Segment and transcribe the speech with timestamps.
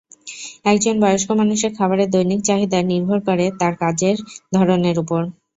[0.65, 4.15] একজন বয়স্ক মানুষের খাবারের দৈনিক চাহিদা নির্ভর করে তাঁর কাজের
[4.55, 5.21] ধরনের ওপর।